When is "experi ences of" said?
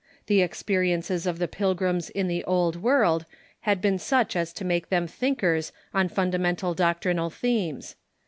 0.39-1.37